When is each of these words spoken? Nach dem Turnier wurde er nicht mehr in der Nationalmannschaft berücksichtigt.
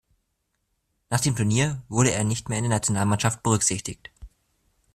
Nach 1.11 1.19
dem 1.19 1.35
Turnier 1.35 1.79
wurde 1.87 2.11
er 2.11 2.23
nicht 2.23 2.49
mehr 2.49 2.57
in 2.57 2.63
der 2.63 2.71
Nationalmannschaft 2.71 3.43
berücksichtigt. 3.43 4.09